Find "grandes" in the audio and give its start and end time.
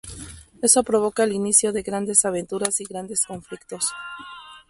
1.83-2.25, 2.85-3.23